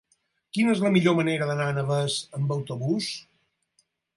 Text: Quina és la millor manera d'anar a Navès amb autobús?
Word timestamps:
Quina 0.57 0.71
és 0.77 0.81
la 0.85 0.91
millor 0.95 1.15
manera 1.19 1.47
d'anar 1.51 1.67
a 1.73 1.77
Navès 1.77 2.17
amb 2.41 2.57
autobús? 2.59 3.11